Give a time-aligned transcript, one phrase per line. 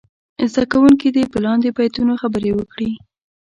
[0.51, 2.91] زده کوونکي دې په لاندې بیتونو خبرې وکړي.